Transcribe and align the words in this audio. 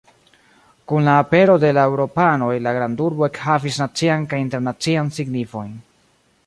Kun 0.91 1.03
la 1.07 1.17
apero 1.23 1.57
de 1.63 1.69
la 1.79 1.83
eŭropanoj 1.91 2.49
la 2.69 2.73
grandurbo 2.79 3.27
ekhavis 3.31 3.79
nacian 3.83 4.27
kaj 4.33 4.41
internacian 4.47 5.15
signifojn. 5.21 5.77